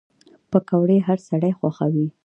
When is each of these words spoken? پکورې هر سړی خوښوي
پکورې 0.51 0.97
هر 1.07 1.17
سړی 1.29 1.51
خوښوي 1.59 2.07